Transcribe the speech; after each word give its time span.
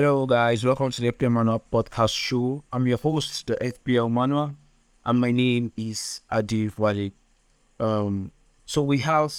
Hello, 0.00 0.24
guys. 0.24 0.64
Welcome 0.64 0.90
to 0.92 1.02
the 1.02 1.12
FPL 1.12 1.30
Manual 1.30 1.62
podcast 1.70 2.16
show. 2.16 2.64
I'm 2.72 2.86
your 2.86 2.96
host, 2.96 3.46
the 3.46 3.56
FPL 3.56 4.10
Manual, 4.10 4.56
and 5.04 5.20
my 5.20 5.30
name 5.30 5.74
is 5.76 6.22
Adi 6.30 6.70
Wale. 6.78 7.10
Um, 7.78 8.32
so 8.64 8.82
we 8.82 8.96
have 9.00 9.34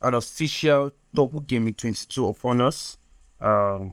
an 0.00 0.14
official 0.14 0.92
double 1.12 1.40
game 1.40 1.66
week 1.66 1.76
22 1.76 2.26
upon 2.26 2.62
us. 2.62 2.96
Um, 3.38 3.92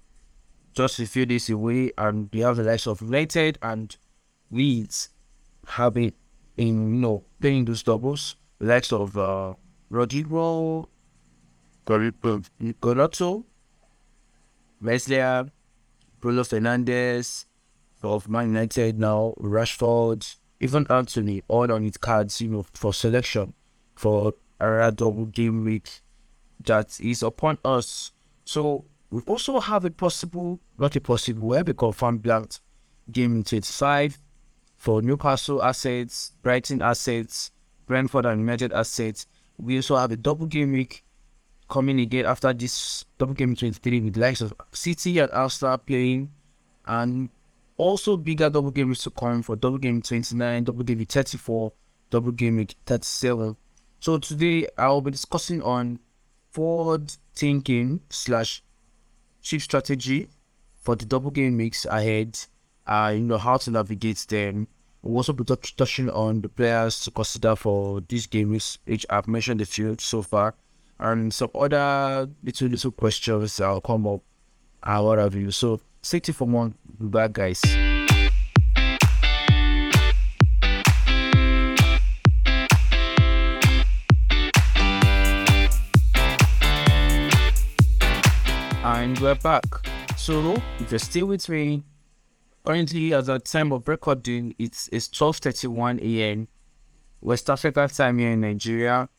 just 0.74 1.02
a 1.02 1.06
few 1.06 1.26
days 1.26 1.50
away, 1.50 1.92
and 1.98 2.30
we 2.32 2.40
have 2.40 2.56
the 2.56 2.64
likes 2.64 2.88
of 2.88 3.02
United 3.02 3.60
and 3.62 3.94
Leeds 4.52 5.10
having 5.68 6.14
in 6.56 6.96
you 6.96 7.02
know 7.02 7.26
playing 7.42 7.66
those 7.66 7.84
doubles. 7.84 8.38
The 8.60 8.68
likes 8.68 8.94
of 8.94 9.18
uh, 9.18 9.56
Rodrigo, 9.90 10.88
Gnonto, 11.86 13.44
Meslier, 14.82 15.46
Bruno 16.20 16.42
Fernandes 16.42 17.46
of 18.04 18.28
Man 18.28 18.48
United 18.48 19.00
now, 19.00 19.34
Rashford, 19.40 20.36
even 20.60 20.88
Antony, 20.90 21.44
all 21.48 21.72
on 21.72 21.86
its 21.86 21.98
cards, 21.98 22.42
you 22.42 22.50
know, 22.50 22.66
for 22.74 22.94
selection 22.94 23.54
for 23.96 24.34
a 24.60 24.92
double 24.92 25.26
game 25.26 25.64
week 25.64 26.02
that 26.66 27.00
is 27.00 27.24
upon 27.24 27.58
us. 27.64 28.12
So 28.44 28.86
we 29.12 29.22
also 29.28 29.60
have 29.60 29.86
a 29.86 29.92
possible, 29.92 30.60
not 30.78 30.96
a 30.96 31.02
possible, 31.02 31.50
we 31.50 31.74
confirm 31.74 32.18
blanked 32.18 32.62
game 33.12 33.36
in 33.38 33.44
25 33.44 34.18
for 34.78 35.02
Newcastle 35.02 35.62
assets, 35.62 36.32
Brighton 36.42 36.82
assets, 36.82 37.52
Brentford 37.86 38.26
and 38.26 38.40
United 38.40 38.74
assets. 38.74 39.28
We 39.58 39.76
also 39.78 39.98
have 39.98 40.12
a 40.12 40.18
double 40.18 40.48
game 40.48 40.72
week 40.72 41.04
coming 41.72 42.02
again 42.02 42.26
after 42.26 42.52
this 42.54 43.06
double 43.18 43.34
game 43.34 43.56
23 43.56 44.02
with 44.02 44.18
likes 44.18 44.42
of 44.42 44.54
City 44.74 45.20
and 45.20 45.32
Arsenal 45.32 45.78
playing 45.78 46.30
and 46.86 47.30
also 47.78 48.18
bigger 48.18 48.50
double 48.50 48.72
game 48.72 48.90
weeks 48.90 49.04
to 49.04 49.10
come 49.10 49.42
for 49.42 49.56
double 49.56 49.78
game 49.78 50.02
29, 50.02 50.66
double 50.66 50.84
game 50.84 51.06
34, 51.06 51.72
double 52.10 52.34
game 52.34 52.68
37. 52.86 53.56
So 54.02 54.18
today 54.18 54.68
I'll 54.78 55.00
be 55.00 55.12
discussing 55.12 55.62
on 55.62 56.00
forward 56.50 57.16
thinking 57.34 58.02
slash 58.10 58.62
chief 59.42 59.64
strategy 59.64 60.28
for 60.82 60.98
the 60.98 61.06
double 61.06 61.32
game 61.32 61.56
mix 61.56 61.86
ahead. 61.86 62.38
Uh, 62.86 63.14
you 63.16 63.22
know 63.22 63.38
how 63.38 63.56
to 63.56 63.72
navigate 63.72 64.26
them. 64.28 64.68
We'll 65.02 65.18
also 65.18 65.32
be 65.32 65.46
touching 65.46 66.10
on 66.10 66.42
the 66.42 66.50
players 66.50 67.00
to 67.06 67.12
consider 67.12 67.56
for 67.56 68.02
these 68.02 68.28
games, 68.28 68.78
which 68.84 69.06
I've 69.10 69.30
mentioned 69.30 69.62
a 69.62 69.66
few 69.66 69.96
so 69.98 70.22
far 70.22 70.54
and 71.02 71.34
some 71.34 71.50
other 71.56 72.30
little 72.44 72.68
little 72.68 72.92
questions 72.92 73.58
that'll 73.58 73.82
come 73.82 74.08
up 74.08 74.22
and 74.84 75.06
what 75.06 75.18
have 75.18 75.36
you. 75.36 75.52
So 75.52 75.82
tuned 76.04 76.36
for 76.36 76.48
more. 76.48 76.72
Bye 77.00 77.28
guys. 77.28 77.62
And 88.84 89.18
we're 89.20 89.36
back. 89.36 89.64
So 90.18 90.56
if 90.80 90.92
you're 90.92 91.00
still 91.00 91.28
with 91.28 91.50
me, 91.50 91.84
currently 92.64 93.14
at 93.14 93.26
the 93.26 93.40
time 93.40 93.72
of 93.72 93.88
recording, 93.88 94.54
it's 94.60 94.88
it's 94.92 95.08
12:31 95.08 96.00
a.m. 96.02 96.48
West 97.22 97.50
Africa 97.50 97.88
time 97.88 98.20
here 98.20 98.32
in 98.32 98.42
Nigeria 98.42 99.10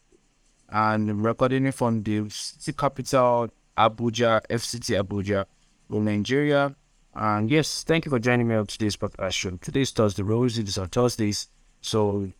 and 0.72 1.22
recording 1.24 1.66
it 1.66 1.74
from 1.74 2.02
the 2.02 2.28
city 2.30 2.72
capital, 2.72 3.48
Abuja, 3.76 4.40
FCT 4.48 5.02
Abuja, 5.02 5.44
in 5.90 6.04
Nigeria. 6.04 6.74
And 7.14 7.50
yes, 7.50 7.84
thank 7.84 8.06
you 8.06 8.10
for 8.10 8.18
joining 8.18 8.48
me 8.48 8.54
on 8.54 8.66
today's 8.66 8.96
podcast 8.96 9.32
show. 9.32 9.50
Today's 9.60 9.90
Thursday, 9.90 10.22
Rosy, 10.22 10.62
this 10.62 10.78
on 10.78 10.88
Thursdays. 10.88 11.48
So 11.82 12.32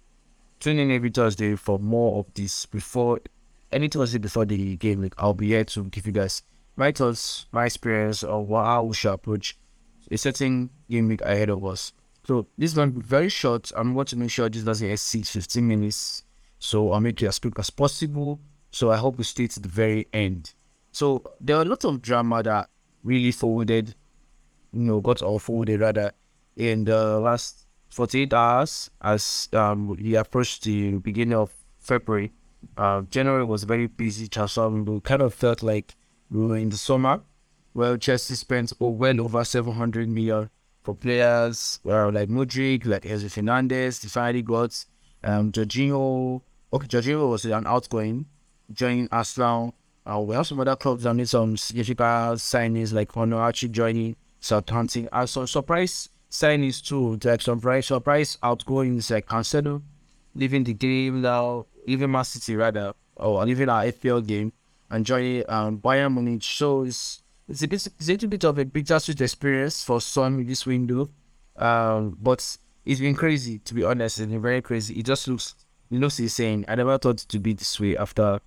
tune 0.61 0.79
in 0.79 0.91
every 0.91 1.11
Thursday 1.11 1.57
for 1.57 1.79
more 1.79 2.21
of 2.21 2.33
this 2.35 2.65
before 2.65 3.21
any 3.71 3.89
Thursday 3.89 4.19
before 4.19 4.47
the 4.47 4.77
game. 4.77 5.03
Like 5.03 5.15
I'll 5.19 5.35
be 5.35 5.49
here 5.49 5.65
to 5.65 5.85
give 5.85 6.07
you 6.07 6.13
guys 6.13 6.43
my 6.77 6.91
thoughts, 6.91 7.47
my 7.53 7.67
experience, 7.67 8.25
or 8.25 8.47
how 8.49 8.85
we 8.85 8.95
should 8.95 9.13
approach 9.13 9.59
a 10.11 10.17
certain 10.17 10.71
game 10.89 11.09
week 11.09 11.21
ahead 11.21 11.51
of 11.51 11.63
us. 11.67 11.93
So 12.27 12.47
this 12.57 12.71
is 12.71 12.75
going 12.77 12.93
to 12.95 12.99
be 13.01 13.05
very 13.05 13.29
short. 13.29 13.71
I'm 13.77 13.93
going 13.93 14.07
to 14.07 14.17
make 14.17 14.31
sure 14.31 14.49
this 14.49 14.63
doesn't 14.63 14.89
exceed 14.91 15.27
15 15.27 15.69
minutes 15.69 16.23
so 16.63 16.93
I'll 16.93 17.01
make 17.01 17.21
it 17.21 17.27
as 17.27 17.41
quick 17.41 17.59
as 17.59 17.71
possible. 17.71 18.39
So 18.71 18.93
I 18.93 18.97
hope 18.97 19.19
we 19.19 19.25
stay 19.25 19.49
to 19.49 19.59
the 19.59 19.69
very 19.69 20.07
end. 20.13 20.55
So 20.93 21.25
there 21.41 21.57
are 21.57 21.63
a 21.63 21.65
lot 21.65 21.85
of 21.85 22.01
drama 22.01 22.41
that 22.45 22.71
really 23.03 23.33
forwarded, 23.33 23.97
you 24.73 24.83
know, 24.83 25.01
got 25.01 25.19
forwarded 25.43 25.81
rather 25.81 26.13
in 26.57 26.85
the 26.85 27.19
last 27.19 27.67
48 27.91 28.33
hours 28.33 28.91
as 29.03 29.49
um, 29.55 29.89
we 29.89 30.15
approached 30.15 30.63
the 30.63 30.99
beginning 30.99 31.35
of 31.35 31.53
February. 31.81 32.33
Uh, 32.77 33.03
January 33.11 33.45
was 33.45 33.65
very 33.65 33.89
busy 33.89 34.29
transfer 34.29 34.69
We 34.69 35.01
kind 35.01 35.21
of 35.21 35.35
felt 35.35 35.65
like 35.65 35.97
we 36.31 36.47
were 36.47 36.57
in 36.57 36.69
the 36.69 36.77
summer 36.77 37.23
Well, 37.75 37.97
Chelsea 37.97 38.37
spent 38.37 38.73
oh, 38.81 38.91
well 38.91 39.21
over 39.21 39.43
700 39.43 40.09
million 40.09 40.49
for 40.85 40.95
players 40.95 41.81
well, 41.83 42.13
like 42.13 42.29
Mudryk, 42.29 42.87
like 42.87 43.03
Enzo 43.03 43.29
Fernandez, 43.29 43.99
finally 44.05 44.43
got 44.43 44.85
um, 45.25 45.51
Jorginho, 45.51 46.41
Okay, 46.75 46.87
Jorginho 46.87 47.29
was 47.29 47.45
an 47.45 47.67
outgoing, 47.67 48.25
joining 48.73 49.09
Arsenal. 49.13 49.75
Uh, 50.07 50.19
we 50.21 50.35
have 50.35 50.47
some 50.47 50.59
other 50.59 50.75
clubs 50.75 51.03
that 51.03 51.15
need 51.15 51.29
some 51.29 51.57
significant 51.57 52.39
signings 52.39 52.95
like 52.95 53.13
Onuachu 53.13 53.71
joining 53.71 54.17
Southampton. 54.41 55.09
And 55.13 55.29
some 55.29 55.47
surprise 55.47 56.09
signings 56.31 56.83
too, 56.83 57.19
like 57.23 57.43
surprise, 57.43 57.87
surprise 57.87 58.39
outgoings 58.43 59.11
like 59.11 59.27
Cancelo 59.27 59.83
leaving 60.35 60.65
the 60.65 60.73
game 60.73 61.21
now, 61.21 61.67
leaving 61.87 62.11
Man 62.11 62.25
City 62.25 62.57
rather, 62.57 62.95
or 63.17 63.45
leaving 63.45 63.69
our 63.69 63.85
FPL 63.85 64.27
game 64.27 64.53
and 64.91 65.05
joining 65.05 65.45
um, 65.49 65.79
Bayern 65.79 66.15
Munich. 66.15 66.43
So 66.43 66.85
it's, 66.85 67.23
it's, 67.49 67.63
a 67.63 67.69
bit, 67.69 67.87
it's 67.87 68.09
a 68.09 68.13
little 68.13 68.29
bit 68.29 68.45
of 68.45 68.59
a 68.59 68.65
bittersweet 68.65 69.21
experience 69.21 69.85
for 69.85 70.01
some 70.01 70.41
in 70.41 70.47
this 70.47 70.67
window. 70.67 71.11
Um, 71.57 72.17
but 72.21 72.57
it's 72.85 73.01
been 73.01 73.15
crazy, 73.15 73.59
to 73.59 73.75
be 73.75 73.85
honest. 73.85 74.21
It's 74.21 74.31
been 74.31 74.41
very 74.41 74.63
crazy. 74.63 74.99
It 74.99 75.07
just 75.07 75.29
looks 75.29 75.55
you 75.93 75.99
know, 75.99 76.09
he's 76.09 76.33
saying, 76.33 76.65
I 76.69 76.75
never 76.75 76.97
thought 76.97 77.23
it 77.23 77.29
to 77.29 77.39
be 77.39 77.53
this 77.53 77.79
way 77.79 77.99
after 77.99 78.41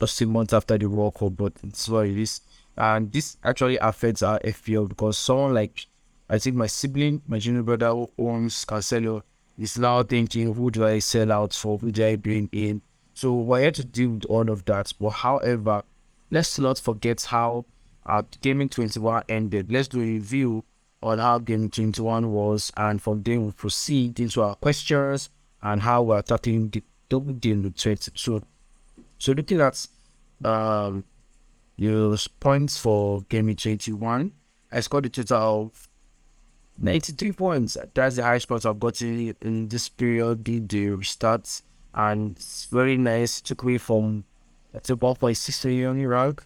just 0.00 0.20
a 0.20 0.26
month 0.26 0.52
after 0.52 0.76
the 0.76 0.86
World 0.86 1.14
Cup, 1.14 1.36
but 1.36 1.52
it's 1.62 1.88
what 1.88 2.06
it 2.06 2.18
is. 2.18 2.40
And 2.76 3.12
this 3.12 3.36
actually 3.44 3.78
affects 3.78 4.20
our 4.20 4.40
FPL 4.40 4.88
because 4.88 5.16
someone 5.16 5.54
like, 5.54 5.86
I 6.28 6.38
think 6.38 6.56
my 6.56 6.66
sibling, 6.66 7.22
my 7.28 7.38
junior 7.38 7.62
brother 7.62 7.90
who 7.90 8.10
owns 8.18 8.64
Cancelo, 8.64 9.22
is 9.56 9.78
now 9.78 10.02
thinking, 10.02 10.52
who 10.54 10.72
do 10.72 10.84
I 10.84 10.98
sell 10.98 11.30
out 11.30 11.54
for? 11.54 11.78
Who 11.78 11.92
do 11.92 12.04
I 12.04 12.16
bring 12.16 12.48
in? 12.50 12.82
So 13.14 13.32
we're 13.34 13.60
here 13.60 13.70
to 13.70 13.84
deal 13.84 14.10
with 14.10 14.24
all 14.24 14.50
of 14.50 14.64
that. 14.64 14.92
But 14.98 15.10
however, 15.10 15.84
let's 16.32 16.58
not 16.58 16.80
forget 16.80 17.22
how 17.22 17.64
our 18.04 18.24
Gaming 18.40 18.70
21 18.70 19.22
ended. 19.28 19.70
Let's 19.70 19.86
do 19.86 20.00
a 20.00 20.04
review 20.04 20.64
on 21.00 21.20
how 21.20 21.38
Gaming 21.38 21.70
21 21.70 22.32
was, 22.32 22.72
and 22.76 23.00
from 23.00 23.22
there 23.22 23.38
we'll 23.38 23.52
proceed 23.52 24.18
into 24.18 24.42
our 24.42 24.56
questions 24.56 25.30
and 25.62 25.82
how 25.82 26.02
we're 26.02 26.22
tackling 26.22 26.70
the 26.70 26.82
double 27.08 27.32
deal 27.32 27.60
with 27.60 27.76
threats. 27.76 28.10
So, 28.14 28.42
so 29.18 29.32
looking 29.32 29.60
at 29.60 29.86
um, 30.44 31.04
your 31.76 32.16
points 32.40 32.78
for 32.78 33.22
game 33.22 33.54
21, 33.54 34.32
I 34.72 34.80
scored 34.80 35.06
a 35.06 35.08
total 35.08 35.36
of 35.38 35.88
93 36.78 37.32
points. 37.32 37.76
That's 37.94 38.16
the 38.16 38.22
highest 38.22 38.48
points 38.48 38.66
I've 38.66 38.80
gotten 38.80 39.34
in 39.40 39.68
this 39.68 39.88
period, 39.88 40.44
did 40.44 40.68
the 40.68 40.90
restart, 40.90 41.62
and 41.94 42.36
it's 42.36 42.66
very 42.66 42.96
nice. 42.96 43.40
Took 43.40 43.64
me 43.64 43.78
from 43.78 44.24
a 44.74 44.80
1.6 44.80 45.64
million 45.64 46.36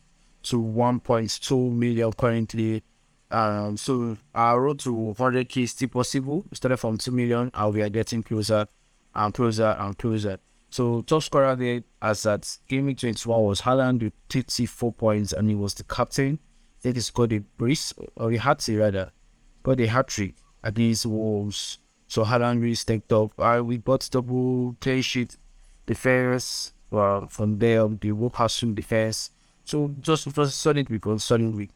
to 0.43 0.57
1.2 0.63 1.73
million 1.73 2.13
currently. 2.13 2.83
Um, 3.31 3.77
so 3.77 4.17
our 4.35 4.61
road 4.61 4.81
to 4.81 5.15
100k 5.17 5.63
is 5.63 5.71
still 5.71 5.89
possible. 5.89 6.45
We 6.51 6.57
started 6.57 6.79
from 6.79 6.99
2 6.99 7.11
million, 7.13 7.51
and 7.55 7.75
we 7.75 7.83
are 7.83 7.89
getting 7.89 8.23
closer 8.23 8.67
and 9.15 9.35
closer 9.35 9.77
and 9.79 9.97
closer. 9.99 10.39
So 10.71 11.03
top 11.03 11.23
scorer 11.23 11.57
there 11.57 11.83
as 12.01 12.25
at 12.27 12.59
gaming 12.69 12.95
21 12.95 13.43
was 13.43 13.61
Haaland 13.63 14.03
with 14.03 14.13
34 14.29 14.93
points 14.93 15.33
and 15.33 15.49
he 15.49 15.57
was 15.57 15.75
the 15.75 15.85
captain. 15.85 16.39
Then 16.83 16.95
he 16.95 17.01
scored 17.01 17.33
a 17.33 17.41
brace 17.41 17.93
or 18.17 18.33
a 18.33 18.37
hat 18.37 18.67
rather. 18.69 19.11
Got 19.63 19.81
a 19.81 19.87
hat 19.87 20.09
trick 20.09 20.35
against 20.63 21.07
Wolves. 21.07 21.79
So 22.07 22.25
Haaland 22.25 22.61
really 22.63 22.75
stepped 22.75 23.13
up. 23.13 23.33
Uh, 23.39 23.63
we 23.65 23.79
got 23.79 24.09
double 24.11 24.77
clean 24.81 25.03
sheet 25.03 25.37
defense. 25.87 26.73
Well, 26.91 27.27
from 27.29 27.59
there 27.59 27.87
the 27.89 28.31
has 28.35 28.61
defense. 28.61 29.31
So 29.65 29.95
just 30.01 30.27
it 30.27 30.37
was 30.37 30.55
solid 30.55 30.89
week, 30.89 31.05
solid 31.19 31.55
week. 31.55 31.71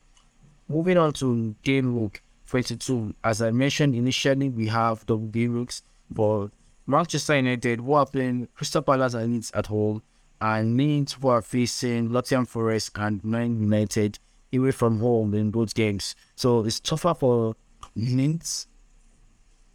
Moving 0.69 0.98
on 0.98 1.12
to 1.14 1.54
game 1.62 2.00
week 2.00 2.22
22. 2.46 3.14
As 3.22 3.42
I 3.42 3.50
mentioned 3.50 3.94
initially, 3.94 4.48
we 4.48 4.69
have 4.69 5.04
double 5.06 5.26
game 5.26 5.58
weeks, 5.58 5.82
but 6.10 6.48
Manchester 6.86 7.36
United, 7.36 7.81
who 7.81 7.94
are 7.94 8.06
playing 8.06 8.48
Crystal 8.54 8.82
Palace 8.82 9.14
and 9.14 9.32
Leeds 9.32 9.50
at 9.54 9.66
home, 9.66 10.02
and 10.40 10.76
Leeds, 10.76 11.14
who 11.14 11.28
are 11.28 11.42
facing 11.42 12.12
Nottingham 12.12 12.46
Forest 12.46 12.90
and 12.96 13.25
Man 13.25 13.60
United 13.60 14.19
away 14.52 14.70
from 14.70 15.00
home 15.00 15.34
in 15.34 15.50
both 15.50 15.75
games. 15.75 16.14
So 16.36 16.64
it's 16.64 16.81
tougher 16.81 17.14
for 17.14 17.56
Leeds 17.96 18.66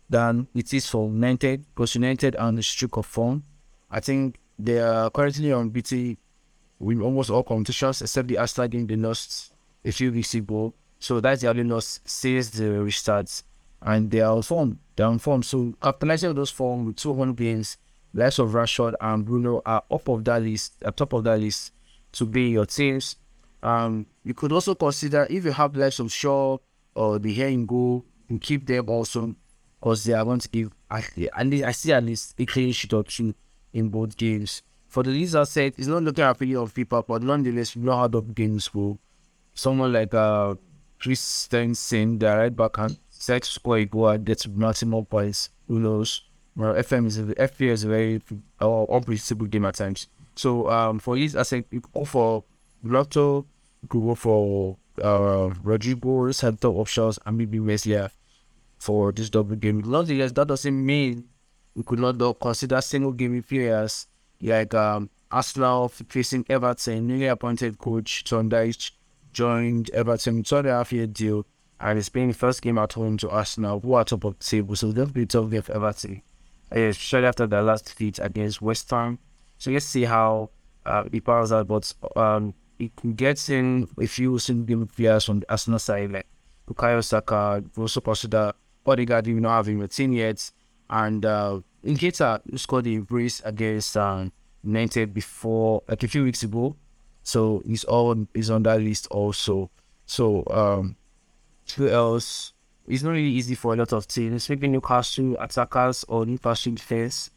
than 0.09 0.47
it 0.55 0.73
is 0.73 0.89
for 0.89 1.07
United 1.07 1.65
because 1.73 1.95
United 1.95 2.35
are 2.35 2.47
on 2.47 2.55
the 2.55 2.63
streak 2.63 2.97
of 2.97 3.05
form. 3.05 3.43
I 3.89 3.99
think 3.99 4.39
they 4.57 4.79
are 4.79 5.09
currently 5.09 5.51
on 5.51 5.69
BT 5.69 6.17
with 6.79 7.01
almost 7.01 7.29
all 7.29 7.43
competitions 7.43 8.01
except 8.01 8.27
the 8.27 8.37
Arsenal 8.37 8.67
game 8.67 8.87
they 8.87 8.95
lost 8.95 9.53
a 9.85 9.91
few 9.91 10.11
weeks 10.11 10.33
ago. 10.33 10.73
So 10.99 11.19
that's 11.21 11.41
the 11.41 11.49
only 11.49 11.63
loss 11.63 11.99
since 12.05 12.49
the 12.49 12.63
restarts. 12.63 13.43
And 13.81 14.11
they 14.11 14.21
are 14.21 14.35
on 14.35 14.41
form. 14.41 14.79
They're 14.95 15.07
on 15.07 15.19
form. 15.19 15.43
So 15.43 15.73
capitalizing 15.81 16.33
those 16.33 16.49
form 16.49 16.85
with 16.85 16.97
200 16.97 17.35
games, 17.35 17.77
less 18.13 18.39
of 18.39 18.49
Rashford 18.49 18.95
and 18.99 19.25
Bruno 19.25 19.61
are 19.65 19.83
up 19.89 20.07
of 20.07 20.25
that 20.25 20.41
list, 20.41 20.73
at 20.83 20.97
top 20.97 21.13
of 21.13 21.23
that 21.23 21.39
list 21.39 21.71
to 22.13 22.25
be 22.25 22.49
your 22.49 22.65
teams. 22.65 23.15
Um, 23.61 24.05
you 24.23 24.33
could 24.33 24.51
also 24.51 24.75
consider 24.75 25.27
if 25.29 25.45
you 25.45 25.51
have 25.51 25.75
less 25.75 25.99
of 25.99 26.11
Shaw 26.11 26.57
or 26.95 27.19
de 27.19 27.35
Gea 27.35 27.53
in 27.53 27.65
goal, 27.65 28.05
you 28.27 28.39
keep 28.39 28.65
them 28.65 28.89
also 28.89 29.35
because 29.79 30.03
they 30.03 30.13
are 30.13 30.25
going 30.25 30.39
to 30.39 30.49
give 30.49 30.71
and 30.89 31.53
I 31.63 31.71
see 31.71 31.91
at 31.93 32.03
least 32.03 32.35
a 32.39 32.45
clean 32.45 32.71
sheet 32.71 32.93
or 32.93 33.03
two 33.03 33.33
in 33.73 33.89
both 33.89 34.17
games. 34.17 34.63
For 34.87 35.03
the 35.03 35.11
Leeds 35.11 35.35
said, 35.49 35.73
it's 35.77 35.87
not 35.87 36.01
looking 36.01 36.23
at 36.23 36.31
opinion 36.31 36.57
of 36.57 36.73
people, 36.73 37.03
but 37.07 37.21
nonetheless, 37.21 37.75
you 37.75 37.83
know 37.83 37.95
how 37.95 38.07
the 38.07 38.21
games 38.21 38.67
go. 38.67 38.97
Someone 39.53 39.93
like 39.93 40.13
uh 40.13 40.55
Kristensen, 40.99 42.19
the 42.19 42.25
right 42.27 42.55
back, 42.55 42.77
to 43.19 43.49
score 43.51 43.83
goal 43.85 44.09
and 44.09 44.25
get 44.25 44.47
maximum 44.47 45.05
points. 45.05 45.49
Who 45.67 45.79
knows? 45.79 46.23
Well, 46.55 46.73
FM 46.73 47.05
is 47.05 47.19
FPL 47.19 47.71
is 47.71 47.83
a 47.83 47.87
very 47.87 48.21
uh, 48.59 48.83
unpredictable 48.85 49.45
game 49.45 49.65
at 49.65 49.75
times. 49.75 50.07
So 50.35 50.69
um, 50.69 50.99
for 50.99 51.15
I 51.15 51.27
said, 51.43 51.65
you 51.69 51.81
go 51.93 52.05
for 52.05 52.43
Lotto, 52.83 53.45
you 53.81 53.87
could 53.87 54.01
go 54.01 54.15
for 54.15 54.77
uh, 55.03 55.53
Rodrigo, 55.63 56.31
center 56.31 56.69
options, 56.69 57.19
and 57.25 57.37
maybe 57.37 57.59
Meslier 57.59 58.09
for 58.77 59.11
this 59.11 59.29
double 59.29 59.55
game. 59.55 59.81
Nonetheless, 59.85 60.31
that 60.33 60.47
doesn't 60.47 60.85
mean 60.85 61.25
we 61.75 61.83
could 61.83 61.99
not 61.99 62.39
consider 62.39 62.81
single 62.81 63.11
game 63.11 63.41
players 63.43 64.07
like 64.41 64.73
um, 64.73 65.09
Arsenal 65.31 65.89
facing 65.89 66.45
Everton. 66.49 67.07
Newly 67.07 67.27
appointed 67.27 67.77
coach 67.77 68.23
Tom 68.23 68.49
Dyche 68.49 68.91
joined 69.31 69.89
Everton 69.91 70.43
two 70.43 70.57
and 70.57 70.67
a 70.67 70.71
half 70.71 70.91
year 70.91 71.07
deal 71.07 71.45
and 71.81 72.11
playing 72.11 72.29
the 72.29 72.33
first 72.33 72.61
game 72.61 72.77
at 72.77 72.93
home 72.93 73.17
to 73.17 73.29
Arsenal, 73.29 73.79
who 73.79 73.93
are 73.93 74.03
top 74.03 74.25
of 74.25 74.37
the 74.37 74.43
table. 74.43 74.75
So 74.75 74.91
they'll 74.91 75.05
be 75.05 75.25
tough 75.25 75.49
game 75.49 75.61
for 75.61 75.73
Everton. 75.73 76.21
Uh, 76.71 76.91
shortly 76.91 77.27
after 77.27 77.47
the 77.47 77.61
last 77.61 77.85
defeat 77.85 78.19
against 78.21 78.61
West 78.61 78.89
Ham. 78.91 79.17
So 79.57 79.71
let's 79.71 79.85
see 79.85 80.03
how 80.03 80.49
uh, 80.85 81.03
it 81.11 81.25
pans 81.25 81.51
out. 81.51 81.67
But 81.67 81.93
um, 82.15 82.53
it 82.77 82.91
gets 83.15 83.49
in 83.49 83.87
a 83.99 84.05
few 84.05 84.37
single 84.39 84.85
players 84.85 85.25
from 85.25 85.39
the 85.39 85.51
Arsenal 85.51 85.79
side, 85.79 86.11
like 86.11 86.27
Bukayo 86.67 87.03
Saka, 87.03 87.63
also 87.77 88.01
consider 88.01 88.53
Odegaard 88.85 89.27
even 89.27 89.43
not 89.43 89.57
having 89.57 89.81
a 89.81 89.87
team 89.87 90.13
yet. 90.13 90.51
And 90.89 91.25
uh, 91.25 91.61
Nketiah 91.85 92.59
scored 92.59 92.85
the 92.85 92.99
brace 92.99 93.41
against 93.45 93.95
um, 93.97 94.31
United 94.63 95.13
before, 95.13 95.83
like 95.87 96.03
a 96.03 96.07
few 96.07 96.23
weeks 96.23 96.43
ago. 96.43 96.75
So 97.23 97.61
he's 97.65 97.85
on 97.85 98.27
he's 98.33 98.49
on 98.49 98.63
that 98.63 98.81
list 98.81 99.07
also. 99.07 99.69
So 100.05 100.43
um, 100.49 100.95
who 101.71 101.89
else? 101.89 102.53
It's 102.87 103.03
not 103.03 103.11
really 103.11 103.29
easy 103.29 103.55
for 103.55 103.73
a 103.73 103.77
lot 103.77 103.93
of 103.93 104.07
teams. 104.07 104.49
Maybe 104.49 104.67
Newcastle 104.67 105.37
attackers 105.39 106.03
or 106.07 106.25
Newcastle 106.25 106.73
defense. 106.73 107.29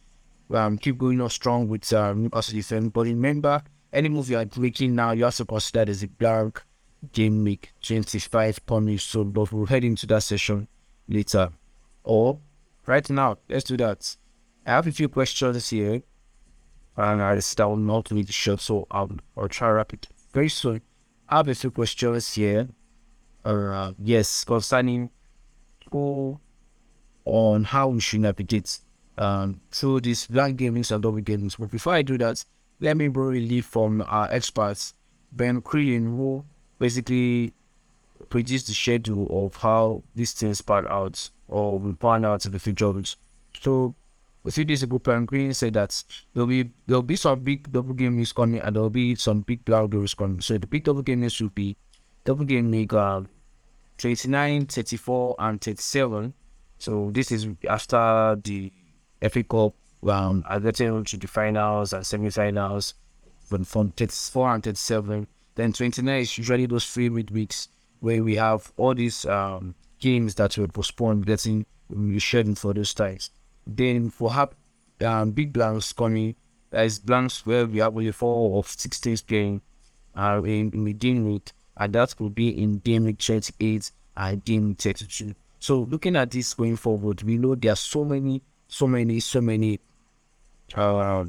Um, 0.50 0.78
keep 0.78 0.98
going 0.98 1.20
on 1.20 1.30
strong 1.30 1.68
with 1.68 1.92
um, 1.92 2.24
Newcastle 2.24 2.54
defense. 2.54 2.90
But 2.92 3.06
remember, 3.06 3.62
any 3.92 4.08
move 4.08 4.30
you 4.30 4.38
are 4.38 4.46
making 4.56 4.94
now, 4.94 5.12
you 5.12 5.24
have 5.24 5.36
to 5.36 5.44
consider 5.44 5.90
as 5.90 6.02
a 6.02 6.08
blank 6.08 6.62
game 7.12 7.44
week 7.44 7.72
25 7.82 8.64
punish. 8.64 9.04
So, 9.04 9.24
but 9.24 9.52
we'll 9.52 9.66
head 9.66 9.84
into 9.84 10.06
that 10.06 10.22
session 10.22 10.68
later. 11.08 11.50
Or 12.04 12.38
right 12.86 13.08
now, 13.10 13.38
let's 13.48 13.64
do 13.64 13.76
that. 13.76 14.16
I 14.66 14.70
have 14.70 14.86
a 14.86 14.92
few 14.92 15.08
questions 15.08 15.70
here, 15.70 16.02
and 16.96 17.22
I 17.22 17.38
still 17.40 17.76
not 17.76 18.10
read 18.10 18.28
the 18.28 18.32
show, 18.32 18.56
so 18.56 18.86
I'll, 18.90 19.10
I'll 19.36 19.48
try 19.48 19.80
it 19.80 20.08
very 20.32 20.48
soon. 20.48 20.80
I 21.28 21.38
have 21.38 21.48
a 21.48 21.54
few 21.54 21.70
questions 21.70 22.34
here. 22.34 22.68
Uh, 23.44 23.92
yes, 23.98 24.44
concerning 24.44 25.10
who 25.90 26.38
on 27.24 27.64
how 27.64 27.88
we 27.88 28.00
should 28.00 28.20
navigate 28.20 28.78
um, 29.18 29.60
through 29.70 30.00
these 30.00 30.26
blank 30.26 30.58
gamings 30.58 30.90
and 30.90 31.02
double 31.02 31.20
gamings. 31.20 31.56
But 31.58 31.70
before 31.70 31.94
I 31.94 32.02
do 32.02 32.18
that, 32.18 32.44
let 32.80 32.96
me 32.96 33.08
borrow 33.08 33.30
a 33.30 33.40
leaf 33.40 33.66
from 33.66 34.02
our 34.06 34.28
experts, 34.30 34.94
Ben 35.32 35.60
Crellin, 35.60 36.04
who 36.16 36.44
basically 36.78 37.52
produce 38.28 38.64
the 38.64 38.72
schedule 38.72 39.26
of 39.30 39.56
how 39.56 40.02
these 40.14 40.32
things 40.32 40.60
pan 40.60 40.86
out 40.88 41.30
or 41.48 41.78
will 41.78 41.94
pan 41.94 42.24
out 42.24 42.44
in 42.46 42.52
the 42.52 42.58
future. 42.58 42.92
So 43.60 43.94
a 44.44 44.50
few 44.50 44.64
days 44.64 44.82
ago, 44.82 44.98
Ben 44.98 45.26
Crellin 45.26 45.54
said 45.54 45.74
that 45.74 46.02
there'll 46.34 46.48
be 46.48 46.70
there'll 46.86 47.02
be 47.02 47.16
some 47.16 47.40
big 47.40 47.70
double 47.70 47.94
game 47.94 48.16
news 48.16 48.32
coming 48.32 48.60
and 48.60 48.74
there'll 48.74 48.90
be 48.90 49.14
some 49.14 49.42
big 49.42 49.64
black 49.64 49.90
doors 49.90 50.14
coming. 50.14 50.40
So 50.40 50.58
the 50.58 50.66
big 50.66 50.84
double 50.84 51.04
news 51.06 51.40
will 51.40 51.50
be 51.50 51.76
double 52.24 52.44
game 52.44 52.70
league 52.70 52.94
uh, 52.94 53.22
29, 53.98 54.66
34, 54.66 55.36
and 55.38 55.60
37. 55.60 56.34
So 56.78 57.10
this 57.12 57.30
is 57.30 57.46
after 57.68 58.36
the 58.42 58.72
FA 59.30 59.42
Cup 59.44 59.74
round, 60.02 60.44
um, 60.48 60.62
getting 60.62 61.04
to 61.04 61.16
the 61.16 61.28
finals 61.28 61.92
and 61.92 62.06
semi-finals. 62.06 62.94
From 63.64 63.92
34 63.92 64.54
and 64.54 64.64
37, 64.64 65.26
then 65.54 65.72
29 65.72 66.20
is 66.20 66.38
usually 66.38 66.66
those 66.66 66.86
three 66.86 67.10
midweeks 67.10 67.68
where 68.00 68.22
we 68.24 68.36
have 68.36 68.72
all 68.76 68.94
these 68.94 69.26
um, 69.26 69.74
games 70.00 70.34
that 70.36 70.56
were 70.56 70.68
postponed 70.68 71.26
getting 71.26 71.66
rescheduled 71.92 72.58
for 72.58 72.72
those 72.72 72.94
times. 72.94 73.30
Then 73.66 74.10
for 74.10 74.32
have 74.32 74.54
um, 75.04 75.30
big 75.32 75.52
blanks 75.52 75.92
coming, 75.92 76.34
there's 76.70 76.98
blanks 76.98 77.44
where 77.44 77.66
we 77.66 77.78
have 77.78 77.94
only 77.96 78.10
four 78.10 78.56
or 78.56 78.64
six 78.64 78.98
teams 78.98 79.22
playing 79.22 79.60
uh, 80.16 80.40
in, 80.44 80.70
in 80.72 80.84
the 80.84 80.92
game 80.94 81.26
week, 81.26 81.52
and 81.82 81.92
that 81.94 82.14
will 82.20 82.30
be 82.30 82.62
in 82.62 82.78
game 82.78 83.12
38 83.12 83.90
and 84.16 84.44
game 84.44 84.68
week 84.68 84.78
32. 84.78 85.34
So 85.58 85.80
looking 85.80 86.14
at 86.14 86.30
this 86.30 86.54
going 86.54 86.76
forward, 86.76 87.24
we 87.24 87.36
know 87.38 87.56
there 87.56 87.72
are 87.72 87.76
so 87.76 88.04
many, 88.04 88.40
so 88.68 88.86
many, 88.86 89.18
so 89.18 89.40
many 89.40 89.80
uh, 90.76 91.24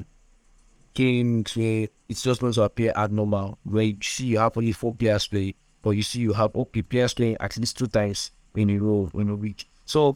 games 0.93 1.57
where 1.57 1.87
it's 2.07 2.21
just 2.21 2.41
going 2.41 2.53
to 2.53 2.61
appear 2.61 2.93
abnormal, 2.95 3.57
where 3.63 3.85
you 3.85 3.97
see 4.03 4.27
you 4.27 4.37
have 4.37 4.55
only 4.55 4.73
four 4.73 4.93
players 4.93 5.25
play, 5.25 5.55
but 5.81 5.91
you 5.91 6.03
see 6.03 6.19
you 6.19 6.33
have 6.33 6.55
okay 6.55 6.83
players 6.83 7.15
playing 7.15 7.37
at 7.39 7.57
least 7.57 7.79
two 7.79 7.87
times 7.87 8.29
in 8.55 8.69
a 8.69 8.77
row 8.77 9.09
in 9.15 9.29
a 9.29 9.35
week. 9.35 9.67
So 9.85 10.15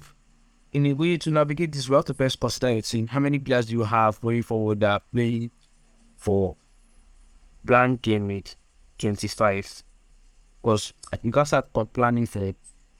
in 0.72 0.86
a 0.86 0.94
way 0.94 1.18
to 1.18 1.32
navigate 1.32 1.72
this 1.72 1.90
well, 1.90 2.04
the 2.04 2.14
best 2.14 2.40
posterity, 2.40 3.08
how 3.08 3.20
many 3.20 3.40
players 3.40 3.66
do 3.66 3.74
you 3.74 3.84
have 3.84 4.22
going 4.22 4.44
forward 4.44 4.82
that 4.82 5.02
play 5.12 5.50
for 6.16 6.56
blank 7.66 8.04
game 8.04 8.28
week 8.28 8.54
25? 9.00 9.84
Because 10.68 10.92
you 11.24 11.32
can 11.32 11.46
start 11.46 11.72
planning 11.94 12.26
for 12.26 12.54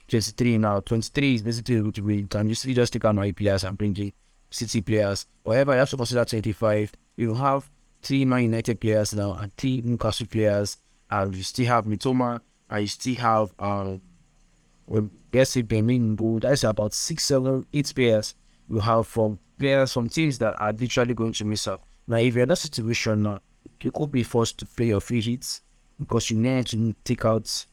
23 0.08 0.56
now. 0.56 0.80
23 0.80 1.34
is 1.34 1.42
basically 1.42 1.76
a 1.76 1.82
good 1.82 1.98
week, 1.98 2.34
and 2.34 2.48
you 2.48 2.74
just 2.74 2.94
take 2.94 3.04
out 3.04 3.14
my 3.14 3.30
players 3.30 3.62
and 3.62 3.76
bring 3.76 3.92
the 3.92 4.10
City 4.48 4.80
players. 4.80 5.26
However, 5.44 5.72
you 5.74 5.78
have 5.80 5.90
to 5.90 5.98
consider 5.98 6.24
25. 6.24 6.92
You 7.16 7.34
have 7.34 7.68
three 8.00 8.24
Man 8.24 8.44
United 8.44 8.80
players 8.80 9.14
now 9.14 9.34
and 9.34 9.54
three 9.54 9.82
Newcastle 9.84 10.26
players, 10.26 10.78
and 11.10 11.36
you 11.36 11.42
still 11.42 11.66
have 11.66 11.84
Mitoma, 11.84 12.40
and 12.70 12.80
you 12.80 12.86
still 12.86 13.16
have 13.16 13.52
um, 13.58 14.00
well, 14.86 15.10
guess 15.30 15.54
it 15.54 15.68
Benin 15.68 16.16
Gold. 16.16 16.44
That's 16.44 16.64
about 16.64 16.94
six, 16.94 17.26
seven, 17.26 17.66
eight 17.74 17.92
players 17.94 18.34
you 18.70 18.80
have 18.80 19.06
from 19.06 19.38
players 19.58 19.92
from 19.92 20.08
teams 20.08 20.38
that 20.38 20.58
are 20.58 20.72
literally 20.72 21.12
going 21.12 21.34
to 21.34 21.44
miss 21.44 21.68
out. 21.68 21.82
Now, 22.06 22.16
if 22.16 22.32
you're 22.32 22.44
in 22.44 22.48
that 22.48 22.56
situation 22.56 23.24
now, 23.24 23.40
you 23.82 23.92
could 23.92 24.10
be 24.10 24.22
forced 24.22 24.56
to 24.60 24.64
play 24.64 24.86
your 24.86 25.02
free 25.02 25.20
hits 25.20 25.60
because 25.98 26.30
you 26.30 26.36
need 26.36 26.66
to 26.66 26.94
take 27.04 27.24
out 27.24 27.66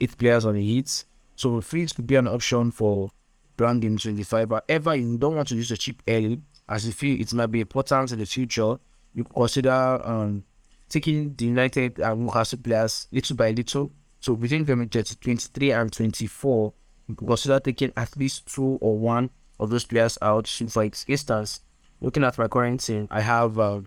eight 0.00 0.16
players 0.16 0.44
on 0.44 0.54
the 0.54 0.74
hits. 0.74 1.04
So 1.36 1.60
free 1.60 1.86
could 1.86 2.06
be 2.06 2.16
an 2.16 2.28
option 2.28 2.70
for 2.70 3.10
brand 3.56 3.84
in 3.84 3.98
25. 3.98 4.50
However, 4.50 4.96
you 4.96 5.18
don't 5.18 5.36
want 5.36 5.48
to 5.48 5.56
use 5.56 5.70
a 5.70 5.76
cheap 5.76 6.02
early 6.08 6.40
as 6.68 6.86
you 6.86 6.92
feel 6.92 7.20
it 7.20 7.32
might 7.34 7.46
be 7.46 7.60
important 7.60 8.12
in 8.12 8.18
the 8.18 8.26
future. 8.26 8.76
You 9.14 9.24
consider 9.24 10.00
um, 10.04 10.44
taking 10.88 11.34
the 11.34 11.46
United 11.46 11.98
and 11.98 12.26
Newcastle 12.26 12.58
players 12.62 13.08
little 13.10 13.36
by 13.36 13.50
little 13.50 13.90
so 14.20 14.36
between 14.36 14.66
23 14.66 15.72
and 15.72 15.92
24, 15.92 16.72
you 17.08 17.14
consider 17.14 17.58
taking 17.58 17.92
at 17.96 18.16
least 18.18 18.52
two 18.54 18.78
or 18.80 18.98
one 18.98 19.30
of 19.58 19.70
those 19.70 19.86
players 19.86 20.18
out. 20.20 20.46
For 20.46 20.84
instance, 20.84 21.60
looking 22.02 22.24
at 22.24 22.36
my 22.36 22.46
current 22.46 22.80
team, 22.80 23.08
I 23.10 23.22
have 23.22 23.58
uh, 23.58 23.80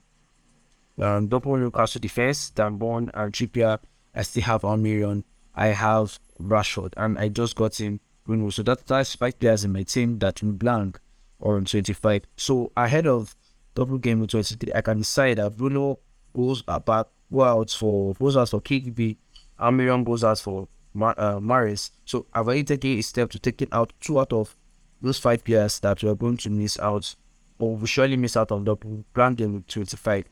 um, 1.00 1.28
double 1.28 1.58
Newcastle 1.58 2.00
defense, 2.00 2.50
Dan 2.52 2.78
Burn 2.78 3.10
and 3.14 3.34
Trippier. 3.34 3.80
I 4.16 4.22
still 4.22 4.44
have 4.44 4.62
Almiron. 4.62 5.24
I 5.56 5.68
have 5.68 6.20
Rashford, 6.42 6.94
and 6.98 7.18
I 7.18 7.30
just 7.30 7.56
got 7.56 7.80
him 7.80 8.00
Bruno. 8.26 8.50
So 8.50 8.64
that, 8.64 8.86
that's 8.88 9.16
five 9.16 9.40
players 9.40 9.64
in 9.64 9.72
my 9.72 9.84
team 9.84 10.20
that 10.20 10.42
will 10.42 10.54
blank 10.54 11.00
or 11.40 11.58
on 11.58 11.66
25. 11.66 12.24
So 12.38 12.72
ahead 12.78 13.08
of 13.08 13.36
double 13.76 13.98
game 13.98 14.20
with 14.20 14.32
23, 14.32 14.74
I 14.74 14.82
can 14.82 15.00
decide 15.00 15.38
that 15.38 15.58
Bruno 15.58 16.00
goes 16.36 16.62
back, 16.62 16.86
go 17.32 17.44
out 17.44 17.72
for 17.72 18.14
goes 18.16 18.38
out 18.38 18.50
for 18.50 18.62
KDB 18.62 19.18
Almiron 19.60 20.04
goes 20.04 20.24
out 20.24 20.40
for 20.40 20.68
Mar- 20.94 21.16
uh, 21.18 21.40
Mahrez. 21.40 21.92
So 22.06 22.26
I've 22.34 22.48
already 22.48 22.64
taken 22.64 22.92
a 22.92 23.02
step 23.02 23.30
to 23.32 23.40
taking 23.40 23.70
out 23.72 23.94
two 24.00 24.20
out 24.20 24.34
of 24.34 24.56
those 25.02 25.20
five 25.20 25.44
players 25.44 25.80
that 25.80 26.02
we 26.04 26.10
are 26.10 26.16
going 26.16 26.38
to 26.38 26.50
miss 26.50 26.80
out, 26.80 27.16
or 27.60 27.76
we 27.76 27.88
surely 27.88 28.18
miss 28.18 28.38
out 28.38 28.52
on 28.52 28.64
the 28.66 28.76
brand 29.14 29.38
game 29.38 29.56
with 29.56 29.68
25. 29.68 30.26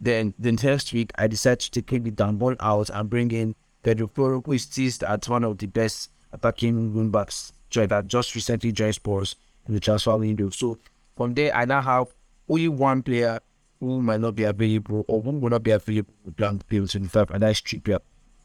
Then 0.00 0.32
the 0.38 0.52
next 0.52 0.92
week, 0.92 1.12
I 1.16 1.26
decided 1.26 1.60
to 1.72 1.82
take 1.82 2.04
the 2.04 2.10
down 2.10 2.56
out 2.60 2.90
and 2.90 3.10
bring 3.10 3.30
in 3.32 3.54
Pedro 3.82 4.06
Porro, 4.06 4.42
who 4.44 4.52
is 4.52 4.66
teased 4.66 5.04
as 5.04 5.28
one 5.28 5.44
of 5.44 5.58
the 5.58 5.66
best 5.66 6.10
attacking 6.32 6.94
wing 6.94 7.10
backs 7.10 7.52
that 7.72 8.06
just 8.06 8.34
recently 8.34 8.72
joined 8.72 8.94
Spurs 8.94 9.36
in 9.68 9.74
the 9.74 9.80
transfer 9.80 10.16
window. 10.16 10.50
So 10.50 10.78
from 11.16 11.34
there, 11.34 11.54
I 11.54 11.64
now 11.66 11.80
have 11.82 12.08
only 12.48 12.68
one 12.68 13.02
player 13.02 13.40
who 13.78 14.02
might 14.02 14.20
not 14.20 14.34
be 14.34 14.44
available 14.44 15.04
or 15.06 15.22
who 15.22 15.30
will 15.30 15.50
not 15.50 15.62
be 15.62 15.70
available 15.70 16.12
with 16.24 16.36
blank 16.36 16.66
bill 16.68 16.86
25, 16.86 17.30
and 17.30 17.42
that's 17.42 17.60
Trippier. 17.60 18.00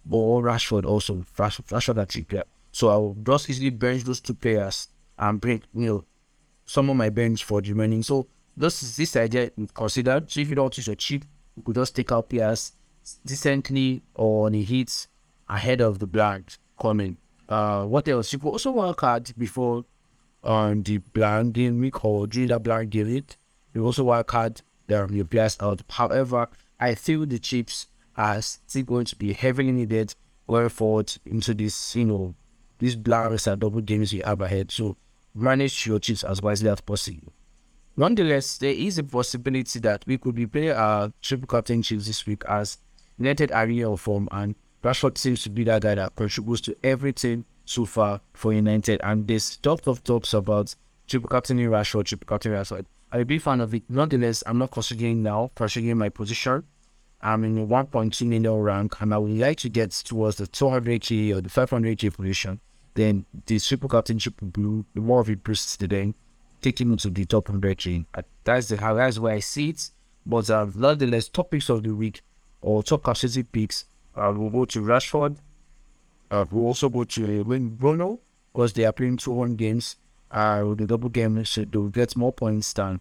Or 0.10 0.44
Rashford 0.44 0.86
also. 0.86 1.26
Rashford, 1.38 1.68
Rashford 1.68 1.98
and 1.98 2.08
Trippier. 2.08 2.44
So 2.72 2.90
I 2.90 2.98
will 2.98 3.18
just 3.24 3.50
easily 3.50 3.72
bench 3.72 4.04
those 4.04 4.20
two 4.20 4.36
players 4.36 4.90
and 5.18 5.42
bring, 5.42 5.64
you 5.74 5.86
know, 5.88 6.06
some 6.66 6.90
of 6.90 6.96
my 6.96 7.10
bench 7.10 7.44
for 7.44 7.62
the 7.62 7.70
remaining. 7.70 8.04
So 8.04 8.28
this 8.56 8.84
is 8.84 8.96
this 8.96 9.16
idea 9.16 9.50
considered. 9.74 10.30
So 10.30 10.42
if 10.42 10.50
you 10.50 10.56
don't 10.56 10.78
use 10.78 10.88
a 10.88 10.96
cheap, 10.96 11.26
could 11.64 11.76
just 11.76 11.96
take 11.96 12.12
out 12.12 12.30
players 12.30 12.74
decently 13.26 14.02
or 14.14 14.48
on 14.48 14.56
a 14.56 14.64
hit 14.64 15.08
ahead 15.50 15.82
of 15.82 16.00
the 16.00 16.08
blank 16.08 16.58
coming. 16.80 17.18
Uh, 17.48 17.86
what 17.86 18.08
else? 18.08 18.34
You 18.34 18.40
could 18.40 18.50
also 18.50 18.72
work 18.72 19.02
hard 19.02 19.32
before 19.38 19.86
on 20.44 20.84
the 20.84 20.98
blind 20.98 21.54
game 21.54 21.80
week 21.80 22.04
or 22.04 22.28
during 22.28 22.50
that 22.50 22.64
blind 22.64 22.92
game 22.92 23.16
it. 23.16 23.38
You 23.74 23.86
also 23.86 24.04
work 24.04 24.32
hard 24.32 24.62
there 24.88 25.08
your 25.12 25.26
players 25.26 25.58
out. 25.60 25.82
However, 25.90 26.48
I 26.80 26.96
feel 26.96 27.26
the 27.26 27.40
chips 27.40 27.88
are 28.16 28.42
still 28.42 28.84
going 28.84 29.06
to 29.06 29.16
be 29.16 29.34
heavily 29.34 29.72
needed 29.72 30.16
going 30.48 30.70
forward 30.70 31.12
into 31.26 31.54
this, 31.54 31.96
you 31.96 32.06
know, 32.06 32.36
these 32.80 32.96
blanks 32.96 33.48
and 33.48 33.60
double 33.60 33.82
games 33.82 34.14
we 34.14 34.20
have 34.20 34.42
ahead. 34.42 34.72
So 34.72 34.96
manage 35.34 35.88
your 35.88 36.00
chips 36.00 36.24
as 36.24 36.42
wisely 36.42 36.70
as 36.70 36.82
possible. 36.82 37.34
Nonetheless, 37.98 38.58
there 38.58 38.74
is 38.74 38.98
a 38.98 39.04
possibility 39.04 39.80
that 39.80 40.04
we 40.06 40.18
could 40.18 40.36
be 40.36 40.46
playing 40.46 40.72
our 40.72 41.12
triple 41.22 41.48
captain 41.48 41.82
chips 41.82 42.08
this 42.08 42.26
week 42.26 42.44
as 42.48 42.78
United 43.18 43.52
are 43.54 43.68
in 43.68 43.96
form 43.96 44.28
and 44.32 44.56
Rashford 44.84 45.18
seems 45.18 45.42
to 45.44 45.50
be 45.50 45.64
that 45.64 45.82
guy 45.82 45.96
that 45.96 46.16
contributes 46.16 46.62
to 46.62 46.76
everything 46.84 47.46
so 47.64 47.86
far 47.86 48.22
for 48.34 48.54
United. 48.54 49.00
And 49.02 49.28
there's 49.28 49.58
talk 49.58 49.88
of 49.88 50.04
talks 50.04 50.34
about 50.34 50.76
triple 51.08 51.30
captain 51.30 51.58
Rashford, 51.58 52.06
triple 52.06 52.28
captain 52.28 52.52
Rashford. 52.52 52.86
I'm 53.12 53.22
a 53.22 53.26
big 53.26 53.42
fan 53.42 53.62
of 53.62 53.74
it. 53.74 53.84
Nonetheless, 53.90 54.44
I'm 54.46 54.58
not 54.58 54.72
considering 54.72 55.24
now, 55.24 55.52
considering 55.56 55.98
my 55.98 56.10
position. 56.10 56.66
I'm 57.22 57.46
in 57.46 57.58
a 57.58 57.66
1.2 57.66 58.28
million 58.28 58.54
rank 58.54 59.02
and 59.02 59.14
I 59.14 59.18
would 59.18 59.32
like 59.32 59.58
to 59.60 59.70
get 59.70 59.92
towards 59.92 60.36
the 60.36 60.46
200k 60.46 61.36
or 61.36 61.42
the 61.42 61.50
500k 61.50 62.14
position. 62.14 62.60
Then 62.94 63.26
the 63.46 63.58
super 63.58 63.88
captainship 63.88 64.36
blue, 64.42 64.86
the 64.94 65.02
more 65.02 65.22
of 65.22 65.30
it 65.30 65.44
boosts 65.44 65.78
today, 65.78 66.14
taking 66.66 66.90
me 66.90 66.98
to 66.98 67.10
the 67.12 67.26
top 67.26 67.46
100k. 67.46 68.06
That's 68.44 68.70
the 68.70 68.78
how 68.78 68.96
that's 68.96 69.20
where 69.20 69.36
I 69.36 69.40
see 69.40 69.70
it. 69.70 69.92
But 70.26 70.50
uh, 70.50 70.66
nonetheless, 70.76 71.30
topics 71.30 71.70
of 71.70 71.84
the 71.84 71.94
week 71.94 72.22
or 72.62 72.82
top 72.82 73.04
capacity 73.04 73.44
picks, 73.44 73.86
uh, 74.16 74.34
we'll 74.36 74.50
go 74.50 74.66
to 74.66 74.82
Rashford. 74.82 75.38
Uh, 76.32 76.46
we'll 76.50 76.66
also 76.66 76.90
go 76.90 77.04
to 77.04 77.42
uh, 77.42 77.44
Bruno 77.44 78.20
because 78.52 78.74
they 78.74 78.86
are 78.86 78.92
playing 78.92 79.18
two 79.18 79.32
one 79.32 79.56
games. 79.56 79.98
Uh, 80.32 80.66
with 80.68 80.80
the 80.80 80.88
double 80.88 81.08
game, 81.08 81.46
so 81.46 81.64
they'll 81.64 81.88
get 81.88 82.18
more 82.18 82.34
points 82.34 82.74
than 82.74 83.00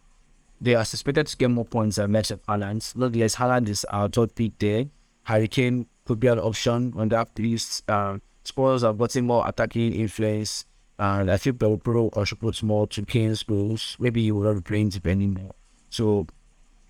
they 0.60 0.74
are 0.74 0.84
suspected 0.84 1.26
to 1.26 1.36
get 1.36 1.50
more 1.50 1.64
points 1.64 1.96
than 1.96 2.12
Messi 2.12 2.32
and 2.32 2.42
Haaland. 2.46 2.94
Nonetheless, 2.94 3.36
Haaland 3.36 3.68
is 3.68 3.84
our 3.86 4.08
third 4.08 4.34
pick 4.36 4.56
there. 4.58 4.84
Harry 5.24 5.48
Kane 5.48 5.86
could 6.04 6.20
be 6.20 6.28
an 6.28 6.38
option 6.38 6.92
on 6.96 7.08
that 7.08 7.30
list. 7.38 7.90
Um, 7.90 8.20
Spurs 8.44 8.82
have 8.82 8.98
gotten 8.98 9.26
more 9.26 9.48
attacking 9.48 9.94
influence. 9.94 10.66
And 10.98 11.30
I 11.30 11.36
think 11.36 11.58
Bell 11.58 11.76
Pro 11.76 12.10
should 12.24 12.40
put 12.40 12.62
more 12.62 12.86
to 12.88 13.04
Kane's 13.04 13.42
goals. 13.42 13.96
Maybe 13.98 14.22
he 14.22 14.32
will 14.32 14.52
not 14.52 14.64
playing 14.64 14.90
depending 14.90 15.34
more. 15.34 15.54
So, 15.90 16.26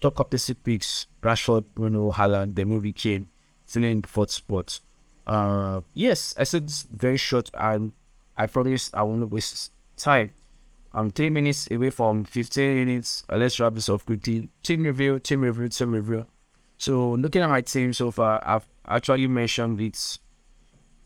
top 0.01 0.21
up 0.21 0.31
the 0.31 0.39
six 0.39 0.61
picks 0.63 1.07
Rashford, 1.23 1.65
Bruno, 1.75 2.13
Haaland, 2.13 2.55
the 2.55 2.65
movie 2.65 2.93
Kane, 2.93 3.29
still 3.65 3.85
in 3.85 4.03
fourth 4.03 4.31
spot. 4.31 4.81
Uh, 5.27 5.81
yes, 5.95 6.35
I 6.39 6.45
said 6.45 6.65
it's 6.65 6.83
very 6.83 7.17
short 7.17 7.51
and 7.55 7.93
I 8.37 8.47
promise 8.47 8.91
I 8.93 9.03
won't 9.03 9.31
waste 9.31 9.73
time. 9.97 10.33
I'm 10.93 11.11
10 11.11 11.33
minutes 11.33 11.69
away 11.71 11.91
from 11.91 12.25
15 12.25 12.75
minutes. 12.75 13.25
Uh, 13.29 13.37
let's 13.37 13.59
wrap 13.59 13.75
this 13.75 13.89
up 13.89 14.05
quickly. 14.05 14.49
Team 14.63 14.85
review, 14.85 15.19
team 15.19 15.41
review, 15.41 15.69
team 15.69 15.93
review. 15.93 16.27
So 16.79 17.13
looking 17.13 17.43
at 17.43 17.49
my 17.49 17.63
team 17.63 17.93
so 17.93 18.11
far, 18.11 18.43
I've 18.47 18.67
actually 18.87 19.27
mentioned 19.27 19.81
it 19.81 20.19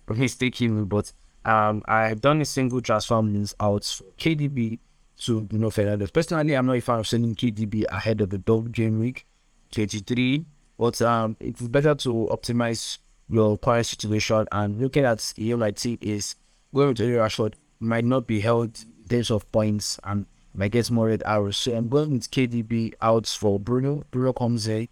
mistakenly, 0.08 0.84
but 0.84 1.12
um, 1.45 1.83
I've 1.87 2.21
done 2.21 2.40
a 2.40 2.45
single 2.45 2.80
transfer 2.80 3.23
means 3.23 3.54
out 3.61 3.85
for 3.85 4.04
KDB 4.18 4.78
to 5.21 5.40
Bruno 5.42 5.71
Fernandes. 5.71 6.12
Personally, 6.12 6.57
I'm 6.57 6.66
not 6.66 6.76
a 6.76 6.80
fan 6.80 7.00
of 7.00 7.07
sending 7.07 7.35
KDB 7.35 7.85
ahead 7.90 8.21
of 8.21 8.30
the 8.30 8.38
double 8.38 8.68
game 8.68 9.00
week 9.00 9.26
23, 9.73 10.45
but 10.78 11.00
um, 11.02 11.37
it's 11.40 11.62
better 11.62 11.95
to 11.95 12.28
optimize 12.30 12.99
your 13.28 13.59
current 13.59 13.87
situation. 13.87 14.47
And 14.52 14.80
looking 14.80 15.04
at 15.04 15.18
team 15.37 15.99
is 16.00 16.37
going 16.75 16.95
to 16.95 17.02
Rashford 17.02 17.54
might 17.80 18.04
not 18.04 18.26
be 18.26 18.40
held 18.40 18.85
terms 19.09 19.30
of 19.30 19.50
points 19.50 19.99
and 20.04 20.26
might 20.54 20.73
get 20.73 20.90
more 20.90 21.07
red 21.07 21.23
arrows. 21.25 21.57
So 21.57 21.75
I'm 21.75 21.88
going 21.88 22.12
with 22.12 22.30
KDB 22.30 22.95
out 23.00 23.26
for 23.26 23.59
Bruno. 23.59 24.04
Bruno 24.11 24.33
comes 24.33 24.68
in 24.68 24.88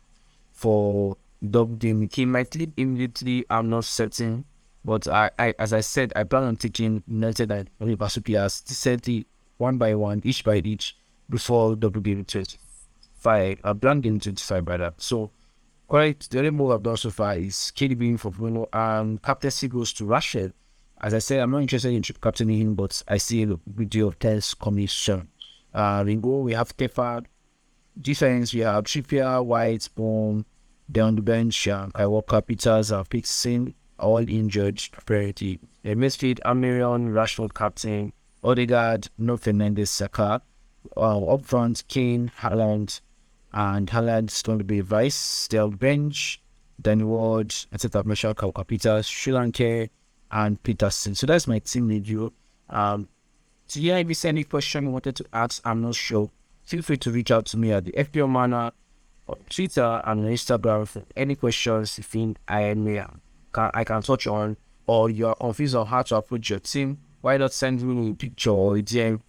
for 0.52 1.16
double 1.48 1.76
game. 1.76 2.08
He 2.12 2.24
might 2.24 2.54
leave 2.54 2.72
immediately. 2.76 3.44
I'm 3.50 3.68
not 3.68 3.84
certain. 3.84 4.44
But 4.86 5.06
I, 5.08 5.30
I 5.38 5.54
as 5.58 5.72
I 5.74 5.80
said, 5.80 6.12
I 6.16 6.24
plan 6.24 6.44
on 6.44 6.56
taking 6.56 7.02
United 7.06 7.50
and 7.50 7.68
Liverpool 7.80 8.22
players 8.22 8.62
decently 8.62 9.26
one 9.58 9.76
by 9.76 9.94
one, 9.94 10.22
each 10.24 10.44
by 10.44 10.56
each, 10.56 10.96
before 11.28 11.76
game 11.76 12.24
25. 12.24 13.60
I'm 13.64 13.78
plan 13.80 14.00
game 14.00 14.20
25 14.20 14.64
by 14.64 14.76
that. 14.78 14.94
So 15.02 15.30
quite 15.88 16.20
the 16.30 16.38
only 16.38 16.50
move 16.50 16.70
I've 16.70 16.82
done 16.82 16.96
so 16.96 17.10
far 17.10 17.36
is 17.36 17.72
KDB 17.76 18.18
for 18.18 18.30
Bruno 18.30 18.68
and 18.72 19.20
captaincy 19.20 19.68
goes 19.68 19.92
to 19.94 20.04
Rashford 20.04 20.52
as 21.00 21.12
I 21.12 21.18
said, 21.18 21.40
I'm 21.40 21.50
not 21.50 21.62
interested 21.62 21.92
in 21.92 22.02
captaining 22.02 22.60
him, 22.60 22.74
but 22.74 23.02
I 23.06 23.18
see 23.18 23.42
a 23.42 23.58
video 23.66 24.08
of 24.08 24.18
test 24.18 24.58
coming 24.58 24.88
soon. 24.88 25.28
Uh, 25.74 26.02
Ringo, 26.06 26.40
we 26.40 26.54
have 26.54 26.74
Tefad. 26.76 27.26
Defense, 28.00 28.54
we 28.54 28.60
have 28.60 28.84
Trippier, 28.84 29.44
White, 29.44 29.88
Boom. 29.94 30.46
Down 30.90 31.16
the 31.16 31.22
bench, 31.22 31.66
uh, 31.68 31.88
I 31.94 32.06
Walker, 32.06 32.40
Peters, 32.40 32.92
uh, 32.92 33.02
Pixin, 33.02 33.74
all 33.98 34.28
injured. 34.28 34.82
Priority. 35.06 35.60
The 35.82 35.94
midfield, 35.94 36.40
Almiron, 36.44 37.12
Rashford, 37.12 37.54
captain. 37.54 38.12
Odegaard, 38.42 39.08
No 39.18 39.36
Fernandes, 39.36 39.88
Saka. 39.88 40.42
Up 40.96 41.44
front, 41.44 41.84
Kane, 41.88 42.30
Haaland, 42.38 43.00
and 43.52 43.88
Haaland's 43.88 44.42
going 44.42 44.58
to 44.58 44.64
be 44.64 44.80
vice. 44.80 45.14
Still 45.16 45.70
bench, 45.70 46.40
Danny 46.80 47.04
Ward, 47.04 47.54
etc. 47.72 48.04
Michelle 48.04 48.34
Peters, 48.34 49.06
Sri 49.06 49.32
Lanka 49.32 49.88
and 50.30 50.62
Peterson. 50.62 51.14
So 51.14 51.26
that's 51.26 51.46
my 51.46 51.58
team 51.58 51.88
review. 51.88 52.32
Um, 52.68 53.08
so 53.66 53.80
yeah, 53.80 53.96
if 53.96 54.08
you 54.08 54.28
any 54.28 54.44
question 54.44 54.84
you 54.84 54.90
wanted 54.90 55.16
to 55.16 55.24
ask, 55.32 55.60
I'm 55.64 55.82
not 55.82 55.94
sure. 55.94 56.30
Feel 56.62 56.82
free 56.82 56.96
to 56.98 57.10
reach 57.10 57.30
out 57.30 57.46
to 57.46 57.56
me 57.56 57.72
at 57.72 57.84
the 57.84 57.92
FPL 57.92 58.28
Manual 58.28 58.72
on 59.28 59.36
Twitter 59.48 60.02
and 60.04 60.20
on 60.20 60.26
Instagram 60.26 60.86
for 60.86 61.02
any 61.16 61.34
questions 61.34 61.98
you 61.98 62.04
think 62.04 62.38
I 62.46 62.74
may 62.74 63.04
can 63.56 63.70
I 63.74 63.84
can 63.84 64.02
touch 64.02 64.26
on 64.26 64.56
or 64.86 65.10
you're 65.10 65.34
confused 65.34 65.74
on 65.74 65.86
how 65.86 66.02
to 66.02 66.16
approach 66.16 66.50
your 66.50 66.60
team. 66.60 66.98
Why 67.22 67.38
not 67.38 67.52
send 67.52 67.82
me 67.82 68.10
a 68.10 68.14
picture 68.14 68.50
or 68.50 68.76
a 68.76 68.82
DM 68.82 69.20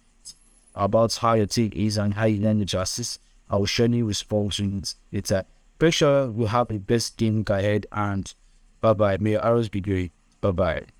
about 0.74 1.16
how 1.16 1.32
your 1.34 1.46
team 1.46 1.72
is 1.74 1.96
and 1.98 2.14
how 2.14 2.26
you 2.26 2.40
learn 2.40 2.64
to 2.64 2.80
assist? 2.80 3.20
I 3.50 3.56
will 3.56 3.66
show 3.66 3.84
you 3.84 4.08
it 4.10 4.94
later. 5.10 5.44
Make 5.80 5.94
sure 5.94 6.30
we 6.30 6.46
have 6.46 6.68
the 6.68 6.78
best 6.78 7.16
game 7.16 7.44
ahead 7.48 7.86
and 7.90 8.32
bye 8.80 8.92
bye. 8.92 9.16
May 9.16 9.32
your 9.32 9.44
arrows 9.44 9.68
be 9.68 9.80
great. 9.80 10.12
Bye 10.40 10.50
bye. 10.52 10.97